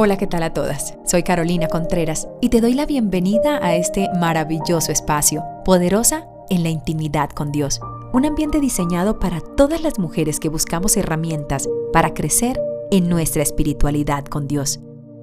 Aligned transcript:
Hola, 0.00 0.16
¿qué 0.16 0.28
tal 0.28 0.44
a 0.44 0.54
todas? 0.54 0.96
Soy 1.04 1.24
Carolina 1.24 1.66
Contreras 1.66 2.28
y 2.40 2.50
te 2.50 2.60
doy 2.60 2.72
la 2.74 2.86
bienvenida 2.86 3.58
a 3.60 3.74
este 3.74 4.08
maravilloso 4.16 4.92
espacio, 4.92 5.42
poderosa 5.64 6.28
en 6.50 6.62
la 6.62 6.68
intimidad 6.68 7.30
con 7.30 7.50
Dios. 7.50 7.80
Un 8.12 8.24
ambiente 8.24 8.60
diseñado 8.60 9.18
para 9.18 9.40
todas 9.40 9.82
las 9.82 9.98
mujeres 9.98 10.38
que 10.38 10.50
buscamos 10.50 10.96
herramientas 10.96 11.68
para 11.92 12.14
crecer 12.14 12.60
en 12.92 13.08
nuestra 13.08 13.42
espiritualidad 13.42 14.24
con 14.26 14.46
Dios. 14.46 14.78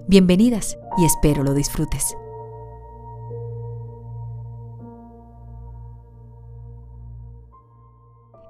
Bienvenidas 0.09 0.77
y 0.97 1.05
espero 1.05 1.45
lo 1.45 1.53
disfrutes. 1.53 2.17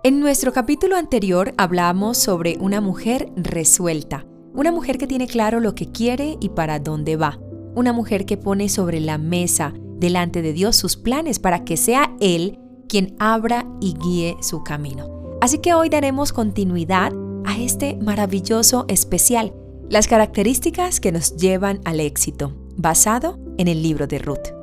En 0.03 0.20
nuestro 0.20 0.52
capítulo 0.53 0.95
anterior 0.95 1.53
hablamos 1.59 2.17
sobre 2.17 2.58
una 2.59 2.81
mujer 2.81 3.31
resuelta 3.36 4.26
una 4.55 4.72
mujer 4.72 4.98
que 4.98 5.08
tiene 5.08 5.27
claro 5.27 5.59
lo 5.59 5.76
que 5.76 5.91
quiere 5.91 6.38
y 6.40 6.50
para 6.50 6.80
dónde 6.80 7.18
va. 7.18 7.40
Una 7.76 7.91
mujer 7.91 8.26
que 8.26 8.38
pone 8.38 8.70
sobre 8.70 9.02
la 9.02 9.18
mesa 9.18 9.73
delante 9.98 10.41
de 10.41 10.54
Dios 10.54 10.78
sus 10.78 10.95
planes 10.95 11.40
para 11.40 11.66
que 11.66 11.76
sea 11.76 12.16
Él 12.22 12.59
quien 12.88 13.16
abra 13.20 13.68
y 13.81 13.95
guíe 13.95 14.38
su 14.41 14.64
camino. 14.64 15.38
Así 15.41 15.58
que 15.58 15.73
hoy 15.73 15.90
daremos 15.90 16.31
continuidad 16.31 17.12
a 17.44 17.59
este 17.59 17.98
maravilloso 17.98 18.86
especial, 18.88 19.54
las 19.90 20.08
características 20.08 21.02
que 21.02 21.12
nos 21.12 21.36
llevan 21.36 21.81
al 21.84 22.00
éxito, 22.00 22.53
basado 22.78 23.38
en 23.58 23.67
el 23.67 23.84
libro 23.84 24.08
de 24.08 24.20
Ruth. 24.20 24.53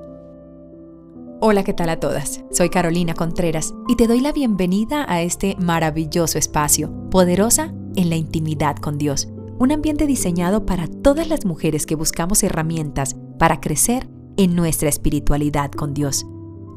Hola, 1.40 1.64
¿qué 1.64 1.74
tal 1.74 1.90
a 1.90 2.00
todas? 2.00 2.42
Soy 2.50 2.70
Carolina 2.70 3.14
Contreras 3.14 3.74
y 3.88 3.96
te 3.96 4.06
doy 4.06 4.20
la 4.20 4.32
bienvenida 4.32 5.04
a 5.08 5.22
este 5.22 5.54
maravilloso 5.58 6.38
espacio, 6.38 7.10
poderosa 7.10 7.74
en 7.94 8.08
la 8.08 8.16
intimidad 8.16 8.76
con 8.76 8.96
Dios 8.96 9.28
un 9.62 9.70
ambiente 9.70 10.08
diseñado 10.08 10.66
para 10.66 10.88
todas 10.88 11.28
las 11.28 11.44
mujeres 11.44 11.86
que 11.86 11.94
buscamos 11.94 12.42
herramientas 12.42 13.14
para 13.38 13.60
crecer 13.60 14.08
en 14.36 14.56
nuestra 14.56 14.88
espiritualidad 14.88 15.70
con 15.70 15.94
Dios. 15.94 16.26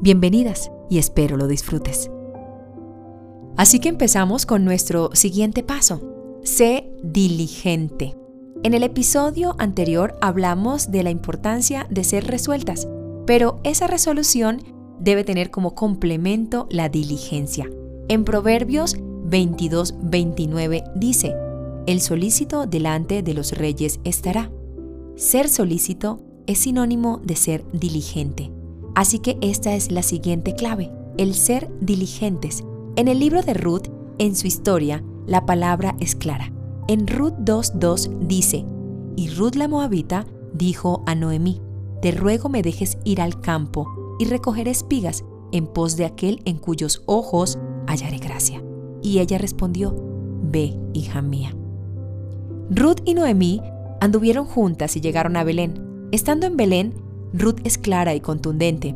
Bienvenidas 0.02 0.70
y 0.88 0.98
espero 0.98 1.36
lo 1.36 1.48
disfrutes. 1.48 2.12
Así 3.56 3.80
que 3.80 3.88
empezamos 3.88 4.46
con 4.46 4.64
nuestro 4.64 5.10
siguiente 5.14 5.64
paso. 5.64 6.00
Sé 6.44 6.88
diligente. 7.02 8.16
En 8.62 8.72
el 8.72 8.84
episodio 8.84 9.56
anterior 9.58 10.16
hablamos 10.20 10.92
de 10.92 11.02
la 11.02 11.10
importancia 11.10 11.88
de 11.90 12.04
ser 12.04 12.28
resueltas, 12.28 12.86
pero 13.26 13.58
esa 13.64 13.88
resolución 13.88 14.62
debe 15.00 15.24
tener 15.24 15.50
como 15.50 15.74
complemento 15.74 16.68
la 16.70 16.88
diligencia. 16.88 17.68
En 18.06 18.24
Proverbios 18.24 18.96
22-29 18.96 20.92
dice, 20.94 21.34
el 21.86 22.00
solícito 22.00 22.66
delante 22.66 23.22
de 23.22 23.34
los 23.34 23.52
reyes 23.52 24.00
estará. 24.04 24.50
Ser 25.14 25.48
solícito 25.48 26.20
es 26.46 26.58
sinónimo 26.58 27.20
de 27.24 27.36
ser 27.36 27.64
diligente. 27.72 28.52
Así 28.94 29.18
que 29.20 29.38
esta 29.40 29.74
es 29.74 29.90
la 29.90 30.02
siguiente 30.02 30.54
clave, 30.54 30.90
el 31.16 31.34
ser 31.34 31.70
diligentes. 31.80 32.64
En 32.96 33.08
el 33.08 33.20
libro 33.20 33.42
de 33.42 33.54
Ruth, 33.54 33.88
en 34.18 34.34
su 34.34 34.46
historia, 34.46 35.04
la 35.26 35.46
palabra 35.46 35.96
es 36.00 36.16
clara. 36.16 36.52
En 36.88 37.06
Ruth 37.06 37.34
2.2 37.34 38.26
dice, 38.26 38.64
y 39.16 39.28
Ruth 39.30 39.54
la 39.54 39.68
Moabita 39.68 40.26
dijo 40.54 41.02
a 41.06 41.14
Noemí, 41.14 41.60
te 42.02 42.10
ruego 42.10 42.48
me 42.48 42.62
dejes 42.62 42.98
ir 43.04 43.20
al 43.20 43.40
campo 43.40 44.16
y 44.18 44.24
recoger 44.26 44.68
espigas 44.68 45.24
en 45.52 45.66
pos 45.66 45.96
de 45.96 46.04
aquel 46.04 46.42
en 46.44 46.58
cuyos 46.58 47.02
ojos 47.06 47.58
hallaré 47.86 48.18
gracia. 48.18 48.62
Y 49.02 49.20
ella 49.20 49.38
respondió, 49.38 49.94
ve, 50.42 50.76
hija 50.92 51.22
mía. 51.22 51.54
Ruth 52.70 52.98
y 53.04 53.14
Noemí 53.14 53.62
anduvieron 54.00 54.44
juntas 54.44 54.96
y 54.96 55.00
llegaron 55.00 55.36
a 55.36 55.44
Belén. 55.44 56.08
Estando 56.10 56.46
en 56.46 56.56
Belén, 56.56 56.94
Ruth 57.32 57.60
es 57.62 57.78
clara 57.78 58.14
y 58.14 58.20
contundente. 58.20 58.94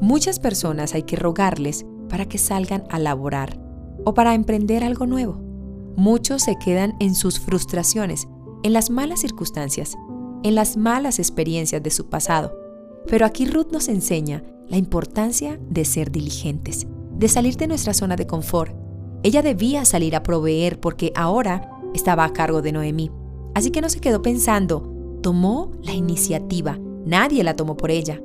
Muchas 0.00 0.40
personas 0.40 0.94
hay 0.94 1.04
que 1.04 1.14
rogarles 1.14 1.86
para 2.08 2.26
que 2.26 2.38
salgan 2.38 2.84
a 2.90 2.98
laborar 2.98 3.58
o 4.04 4.14
para 4.14 4.34
emprender 4.34 4.82
algo 4.82 5.06
nuevo. 5.06 5.40
Muchos 5.96 6.42
se 6.42 6.56
quedan 6.58 6.94
en 6.98 7.14
sus 7.14 7.38
frustraciones, 7.38 8.26
en 8.64 8.72
las 8.72 8.90
malas 8.90 9.20
circunstancias, 9.20 9.96
en 10.42 10.56
las 10.56 10.76
malas 10.76 11.20
experiencias 11.20 11.82
de 11.82 11.90
su 11.90 12.08
pasado. 12.08 12.58
Pero 13.06 13.24
aquí 13.24 13.46
Ruth 13.46 13.70
nos 13.70 13.88
enseña 13.88 14.42
la 14.68 14.78
importancia 14.78 15.60
de 15.70 15.84
ser 15.84 16.10
diligentes, 16.10 16.88
de 17.18 17.28
salir 17.28 17.56
de 17.56 17.68
nuestra 17.68 17.94
zona 17.94 18.16
de 18.16 18.26
confort. 18.26 18.74
Ella 19.22 19.42
debía 19.42 19.84
salir 19.84 20.16
a 20.16 20.24
proveer 20.24 20.80
porque 20.80 21.12
ahora 21.14 21.71
estaba 21.94 22.24
a 22.24 22.32
cargo 22.32 22.62
de 22.62 22.72
Noemí. 22.72 23.10
Así 23.54 23.70
que 23.70 23.80
no 23.80 23.88
se 23.88 24.00
quedó 24.00 24.22
pensando, 24.22 25.18
tomó 25.22 25.72
la 25.82 25.92
iniciativa, 25.92 26.78
nadie 27.04 27.44
la 27.44 27.54
tomó 27.54 27.76
por 27.76 27.90
ella. 27.90 28.20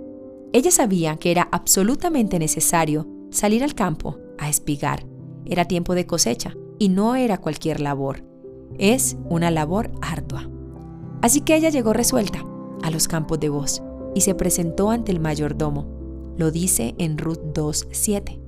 Ella 0.53 0.72
sabía 0.72 1.17
que 1.17 1.31
era 1.31 1.50
absolutamente 1.51 2.39
necesario 2.39 3.07
salir 3.29 3.63
al 3.63 3.75
campo 3.75 4.17
a 4.38 4.50
espigar. 4.50 5.05
Era 5.45 5.66
tiempo 5.66 5.95
de 5.95 6.05
cosecha 6.05 6.53
y 6.79 6.89
no 6.89 7.16
era 7.16 7.38
cualquier 7.38 7.79
labor. 7.79 8.23
Es 8.78 9.17
una 9.29 9.51
labor 9.51 9.91
ardua. 10.01 10.49
Así 11.22 11.41
que 11.41 11.55
ella 11.55 11.69
llegó 11.69 11.94
resuelta 11.94 12.44
a 12.81 12.91
los 12.91 13.07
campos 13.07 13.39
de 13.39 13.49
voz 13.49 13.81
y 14.13 14.22
se 14.22 14.35
presentó 14.35 14.89
ante 14.89 15.11
el 15.11 15.19
mayordomo. 15.19 15.85
Lo 16.38 16.51
dice 16.51 16.95
en 16.97 17.17
Ruth 17.17 17.39
2.7. 17.53 18.39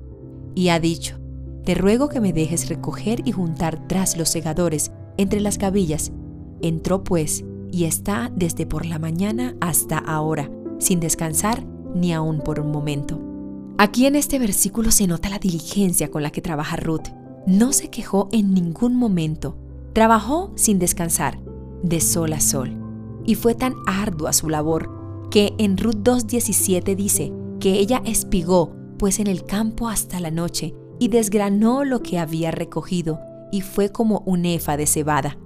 Y 0.56 0.70
ha 0.70 0.80
dicho, 0.80 1.18
te 1.64 1.76
ruego 1.76 2.10
que 2.10 2.22
me 2.22 2.34
dejes 2.34 2.70
recoger 2.70 3.22
y 3.26 3.32
juntar 3.32 3.88
tras 3.88 4.18
los 4.18 4.30
segadores 4.30 4.92
entre 5.20 5.42
las 5.42 5.58
gavillas. 5.58 6.14
Entró 6.62 7.04
pues 7.04 7.44
y 7.72 7.84
está 7.84 8.32
desde 8.34 8.66
por 8.66 8.86
la 8.86 9.00
mañana 9.00 9.56
hasta 9.60 9.98
ahora, 9.98 10.50
sin 10.80 11.02
descansar 11.02 11.66
ni 11.94 12.14
aún 12.14 12.40
por 12.40 12.60
un 12.62 12.72
momento. 12.72 13.20
Aquí 13.78 14.06
en 14.06 14.16
este 14.16 14.40
versículo 14.40 14.92
se 14.92 15.08
nota 15.08 15.30
la 15.30 15.38
diligencia 15.38 16.10
con 16.10 16.24
la 16.24 16.32
que 16.32 16.42
trabaja 16.42 16.78
Ruth. 16.78 17.10
No 17.46 17.74
se 17.74 17.90
quejó 17.90 18.30
en 18.32 18.54
ningún 18.54 18.96
momento. 18.96 19.58
Trabajó 19.94 20.54
sin 20.56 20.80
descansar, 20.80 21.40
de 21.84 22.00
sol 22.00 22.32
a 22.32 22.40
sol. 22.40 22.72
Y 23.26 23.36
fue 23.36 23.56
tan 23.56 23.74
ardua 23.88 24.32
su 24.32 24.50
labor 24.50 24.90
que 25.30 25.54
en 25.58 25.78
Ruth 25.78 25.98
2.17 25.98 26.96
dice 26.96 27.34
que 27.60 27.74
ella 27.74 28.02
espigó 28.06 28.72
pues 28.98 29.20
en 29.20 29.28
el 29.28 29.44
campo 29.44 29.90
hasta 29.90 30.22
la 30.22 30.32
noche 30.32 30.74
y 30.98 31.10
desgranó 31.10 31.84
lo 31.84 32.02
que 32.02 32.20
había 32.20 32.52
recogido 32.52 33.20
y 33.52 33.62
fue 33.62 33.92
como 33.92 34.24
un 34.26 34.46
efa 34.46 34.78
de 34.78 34.86
cebada. 34.86 35.38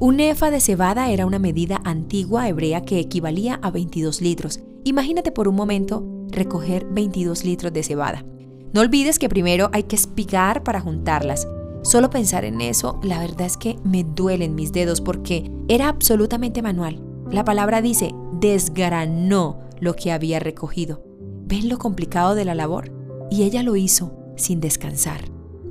Un 0.00 0.20
efa 0.20 0.50
de 0.50 0.60
cebada 0.60 1.10
era 1.10 1.26
una 1.26 1.40
medida 1.40 1.80
antigua 1.84 2.48
hebrea 2.48 2.82
que 2.82 3.00
equivalía 3.00 3.58
a 3.62 3.70
22 3.70 4.20
litros. 4.20 4.60
Imagínate 4.84 5.32
por 5.32 5.48
un 5.48 5.56
momento 5.56 6.04
recoger 6.30 6.86
22 6.86 7.44
litros 7.44 7.72
de 7.72 7.82
cebada. 7.82 8.24
No 8.72 8.80
olvides 8.80 9.18
que 9.18 9.28
primero 9.28 9.70
hay 9.72 9.84
que 9.84 9.96
espigar 9.96 10.62
para 10.62 10.80
juntarlas. 10.80 11.48
Solo 11.82 12.10
pensar 12.10 12.44
en 12.44 12.60
eso, 12.60 13.00
la 13.02 13.18
verdad 13.18 13.46
es 13.46 13.56
que 13.56 13.76
me 13.82 14.04
duelen 14.04 14.54
mis 14.54 14.72
dedos 14.72 15.00
porque 15.00 15.50
era 15.68 15.88
absolutamente 15.88 16.62
manual. 16.62 17.02
La 17.30 17.44
palabra 17.44 17.82
dice, 17.82 18.14
desgranó 18.34 19.58
lo 19.80 19.94
que 19.94 20.12
había 20.12 20.38
recogido. 20.38 21.02
¿Ven 21.46 21.68
lo 21.68 21.78
complicado 21.78 22.34
de 22.34 22.44
la 22.44 22.54
labor? 22.54 22.92
Y 23.30 23.42
ella 23.42 23.62
lo 23.62 23.74
hizo 23.74 24.12
sin 24.36 24.60
descansar. 24.60 25.22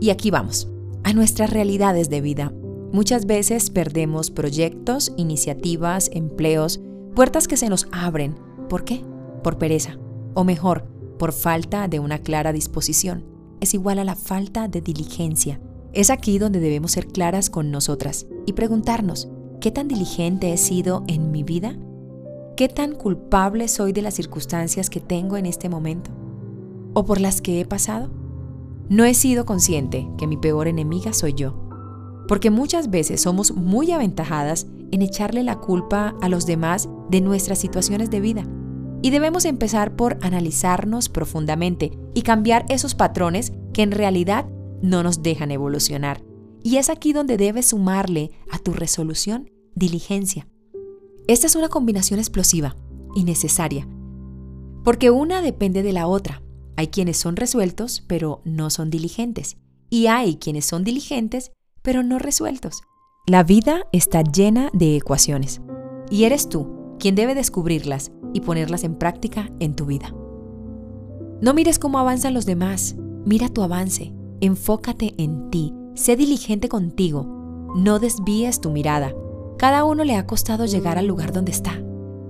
Y 0.02 0.10
aquí 0.10 0.32
vamos 0.32 0.68
a 1.08 1.14
nuestras 1.14 1.52
realidades 1.52 2.10
de 2.10 2.20
vida. 2.20 2.52
Muchas 2.92 3.28
veces 3.28 3.70
perdemos 3.70 4.30
proyectos, 4.30 5.14
iniciativas, 5.16 6.10
empleos, 6.12 6.82
puertas 7.16 7.48
que 7.48 7.56
se 7.56 7.70
nos 7.70 7.88
abren. 7.94 8.36
¿Por 8.68 8.84
qué? 8.84 9.06
Por 9.42 9.58
pereza. 9.58 9.98
O 10.34 10.44
mejor, 10.44 10.84
por 11.18 11.32
falta 11.32 11.88
de 11.88 12.02
una 12.02 12.18
clara 12.18 12.52
disposición. 12.52 13.24
Es 13.62 13.74
igual 13.74 14.00
a 14.00 14.04
la 14.04 14.16
falta 14.16 14.68
de 14.68 14.82
diligencia. 14.82 15.62
Es 15.94 16.10
aquí 16.10 16.40
donde 16.40 16.60
debemos 16.60 16.92
ser 16.92 17.08
claras 17.08 17.50
con 17.50 17.72
nosotras 17.72 18.28
y 18.46 18.52
preguntarnos, 18.52 19.30
¿qué 19.62 19.72
tan 19.72 19.88
diligente 19.88 20.52
he 20.52 20.58
sido 20.58 21.06
en 21.08 21.32
mi 21.32 21.44
vida? 21.44 21.78
¿Qué 22.58 22.68
tan 22.68 22.96
culpable 22.96 23.70
soy 23.70 23.94
de 23.94 24.02
las 24.02 24.16
circunstancias 24.16 24.90
que 24.90 25.00
tengo 25.00 25.38
en 25.38 25.46
este 25.46 25.70
momento? 25.70 26.12
¿O 26.94 27.06
por 27.06 27.22
las 27.22 27.42
que 27.42 27.62
he 27.62 27.66
pasado? 27.66 28.10
No 28.90 29.04
he 29.04 29.14
sido 29.14 29.46
consciente 29.46 30.08
que 30.18 30.28
mi 30.28 30.38
peor 30.38 30.68
enemiga 30.68 31.12
soy 31.12 31.34
yo, 31.34 31.68
porque 32.28 32.52
muchas 32.52 32.90
veces 32.90 33.22
somos 33.22 33.52
muy 33.52 33.92
aventajadas 33.92 34.68
en 34.92 35.02
echarle 35.02 35.44
la 35.44 35.58
culpa 35.58 36.16
a 36.22 36.30
los 36.30 36.46
demás 36.46 36.88
de 37.10 37.20
nuestras 37.20 37.60
situaciones 37.60 38.10
de 38.10 38.22
vida. 38.22 38.46
Y 39.02 39.10
debemos 39.10 39.46
empezar 39.46 39.96
por 39.96 40.18
analizarnos 40.22 41.10
profundamente 41.10 41.92
y 42.14 42.22
cambiar 42.22 42.66
esos 42.70 42.96
patrones 42.96 43.52
que 43.74 43.84
en 43.84 43.92
realidad 43.92 44.48
no 44.82 45.04
nos 45.04 45.22
dejan 45.22 45.52
evolucionar. 45.52 46.24
Y 46.64 46.78
es 46.78 46.90
aquí 46.90 47.14
donde 47.14 47.38
debes 47.38 47.68
sumarle 47.68 48.32
a 48.52 48.58
tu 48.58 48.74
resolución 48.74 49.52
diligencia. 49.76 50.48
Esta 51.28 51.46
es 51.46 51.56
una 51.56 51.70
combinación 51.70 52.20
explosiva 52.20 52.76
y 53.16 53.26
necesaria, 53.26 53.88
porque 54.84 55.12
una 55.12 55.42
depende 55.42 55.84
de 55.84 55.94
la 55.94 56.08
otra. 56.08 56.42
Hay 56.78 56.88
quienes 56.88 57.18
son 57.18 57.36
resueltos, 57.36 58.04
pero 58.08 58.42
no 58.46 58.70
son 58.70 58.90
diligentes. 58.90 59.58
Y 59.90 60.08
hay 60.08 60.38
quienes 60.38 60.66
son 60.66 60.84
diligentes, 60.84 61.52
pero 61.82 62.04
no 62.04 62.20
resueltos. 62.20 62.82
La 63.26 63.44
vida 63.44 63.88
está 63.92 64.22
llena 64.22 64.70
de 64.74 64.96
ecuaciones. 64.96 65.60
y 66.10 66.24
eres 66.24 66.48
tú 66.48 66.96
quien 67.00 67.16
debe 67.16 67.36
descubrirlas 67.36 68.12
y 68.34 68.42
ponerlas 68.42 68.84
en 68.84 68.96
práctica 68.96 69.52
en 69.60 69.76
tu 69.76 69.86
vida. 69.86 70.14
No 71.42 71.54
mires 71.54 71.80
cómo 71.80 72.00
avanzan 72.00 72.34
los 72.34 72.46
demás, 72.46 72.96
mira 73.26 73.50
tu 73.50 73.62
avance, 73.62 74.14
enfócate 74.42 75.14
en 75.18 75.50
ti, 75.50 75.74
sé 75.96 76.16
diligente 76.16 76.70
contigo, 76.70 77.74
no 77.76 78.00
desvíes 78.00 78.62
tu 78.62 78.72
mirada. 78.72 79.14
Cada 79.58 79.84
uno 79.84 80.04
le 80.04 80.16
ha 80.16 80.26
costado 80.26 80.66
llegar 80.66 80.98
al 80.98 81.08
lugar 81.08 81.34
donde 81.34 81.52
está, 81.52 81.84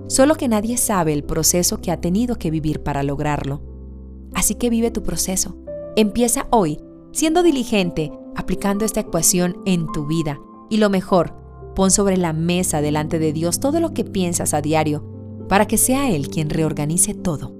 solo 0.08 0.34
que 0.34 0.48
nadie 0.48 0.76
sabe 0.76 1.12
el 1.12 1.24
proceso 1.24 1.78
que 1.78 1.90
ha 1.90 2.00
tenido 2.00 2.36
que 2.36 2.50
vivir 2.50 2.82
para 2.82 3.02
lograrlo. 3.02 3.62
Así 4.38 4.54
que 4.54 4.70
vive 4.70 4.92
tu 4.92 5.02
proceso. 5.02 5.56
Empieza 5.96 6.46
hoy, 6.52 6.78
siendo 7.10 7.42
diligente, 7.42 8.12
aplicando 8.36 8.84
esta 8.84 9.00
ecuación 9.00 9.60
en 9.66 9.90
tu 9.90 10.06
vida. 10.06 10.38
Y 10.70 10.76
lo 10.76 10.90
mejor, 10.90 11.34
pon 11.74 11.90
sobre 11.90 12.16
la 12.16 12.32
mesa 12.32 12.80
delante 12.80 13.18
de 13.18 13.32
Dios 13.32 13.58
todo 13.58 13.80
lo 13.80 13.94
que 13.94 14.04
piensas 14.04 14.54
a 14.54 14.60
diario, 14.60 15.04
para 15.48 15.66
que 15.66 15.76
sea 15.76 16.12
Él 16.12 16.28
quien 16.28 16.50
reorganice 16.50 17.14
todo. 17.14 17.52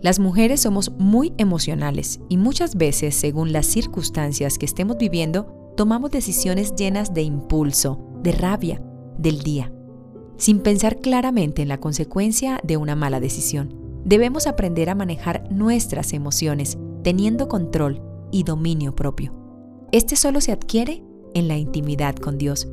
Las 0.00 0.18
mujeres 0.18 0.62
somos 0.62 0.90
muy 0.98 1.34
emocionales 1.36 2.18
y 2.30 2.38
muchas 2.38 2.76
veces, 2.76 3.14
según 3.14 3.52
las 3.52 3.66
circunstancias 3.66 4.56
que 4.56 4.64
estemos 4.64 4.96
viviendo, 4.96 5.74
tomamos 5.76 6.12
decisiones 6.12 6.74
llenas 6.76 7.12
de 7.12 7.24
impulso, 7.24 8.00
de 8.22 8.32
rabia, 8.32 8.82
del 9.18 9.40
día, 9.40 9.70
sin 10.38 10.60
pensar 10.60 10.96
claramente 11.02 11.60
en 11.60 11.68
la 11.68 11.78
consecuencia 11.78 12.58
de 12.64 12.78
una 12.78 12.96
mala 12.96 13.20
decisión. 13.20 13.85
Debemos 14.06 14.46
aprender 14.46 14.88
a 14.88 14.94
manejar 14.94 15.44
nuestras 15.50 16.14
emociones, 16.14 16.78
teniendo 17.02 17.48
control 17.48 18.00
y 18.32 18.44
dominio 18.44 18.96
propio. 18.96 19.34
Este 19.92 20.16
solo 20.16 20.40
se 20.40 20.52
adquiere 20.52 21.04
en 21.34 21.46
la 21.46 21.58
intimidad 21.58 22.16
con 22.16 22.38
Dios, 22.38 22.66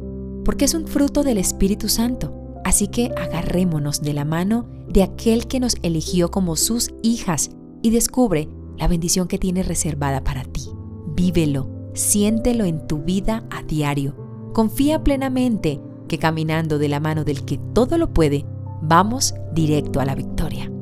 porque 0.45 0.63
es 0.63 0.73
un 0.73 0.87
fruto 0.87 1.23
del 1.23 1.37
Espíritu 1.37 1.89
Santo 1.89 2.39
Así 2.63 2.87
que 2.87 3.11
agarrémonos 3.17 4.01
de 4.01 4.13
la 4.13 4.25
mano 4.25 4.65
de 4.87 5.03
aquel 5.03 5.47
que 5.47 5.59
nos 5.59 5.75
eligió 5.81 6.31
como 6.31 6.55
sus 6.55 6.91
hijas 7.01 7.51
y 7.81 7.89
descubre 7.89 8.47
la 8.77 8.87
bendición 8.87 9.27
que 9.27 9.37
tiene 9.37 9.63
reservada 9.63 10.23
para 10.23 10.43
ti. 10.43 10.69
Vívelo, 11.15 11.69
siéntelo 11.93 12.63
en 12.65 12.87
tu 12.87 12.99
vida 12.99 13.45
a 13.49 13.63
diario. 13.63 14.15
Confía 14.53 15.03
plenamente 15.03 15.81
que 16.07 16.17
caminando 16.17 16.79
de 16.79 16.89
la 16.89 16.99
mano 16.99 17.23
del 17.23 17.43
que 17.43 17.59
todo 17.73 17.97
lo 17.97 18.13
puede, 18.13 18.45
vamos 18.81 19.33
directo 19.53 19.99
a 19.99 20.05
la 20.05 20.15
victoria. 20.15 20.72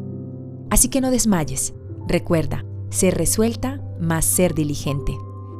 Así 0.71 0.87
que 0.87 1.01
no 1.01 1.11
desmayes. 1.11 1.75
Recuerda, 2.07 2.65
ser 2.89 3.15
resuelta 3.15 3.79
más 3.99 4.25
ser 4.25 4.55
diligente. 4.55 5.15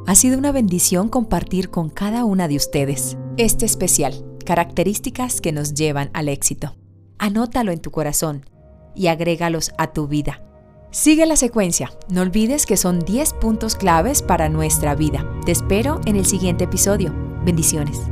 Ha 0.06 0.16
sido 0.16 0.36
una 0.36 0.50
bendición 0.50 1.08
compartir 1.08 1.70
con 1.70 1.88
cada 1.90 2.24
una 2.24 2.48
de 2.48 2.56
ustedes 2.56 3.16
este 3.36 3.64
especial 3.64 4.24
características 4.44 5.40
que 5.40 5.52
nos 5.52 5.74
llevan 5.74 6.10
al 6.14 6.28
éxito. 6.28 6.74
Anótalo 7.18 7.70
en 7.70 7.80
tu 7.80 7.92
corazón 7.92 8.44
y 8.96 9.06
agrégalos 9.06 9.70
a 9.78 9.92
tu 9.92 10.08
vida. 10.08 10.42
Sigue 10.90 11.24
la 11.24 11.36
secuencia. 11.36 11.92
No 12.08 12.22
olvides 12.22 12.66
que 12.66 12.76
son 12.76 12.98
10 12.98 13.34
puntos 13.34 13.76
claves 13.76 14.22
para 14.22 14.48
nuestra 14.48 14.94
vida. 14.94 15.24
Te 15.46 15.52
espero 15.52 16.00
en 16.04 16.16
el 16.16 16.26
siguiente 16.26 16.64
episodio. 16.64 17.14
Bendiciones. 17.44 18.11